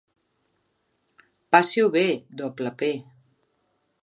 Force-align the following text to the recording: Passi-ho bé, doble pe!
Passi-ho 1.57 1.93
bé, 1.97 2.05
doble 2.43 2.77
pe! 2.81 2.91